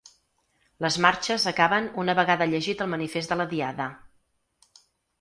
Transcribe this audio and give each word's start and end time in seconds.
Les 0.85 0.97
marxes 1.07 1.45
acaben 1.51 1.91
una 2.05 2.17
vegada 2.23 2.49
llegit 2.55 2.83
el 2.87 2.93
manifest 2.97 3.35
de 3.37 3.41
la 3.45 3.49
Diada. 3.55 3.91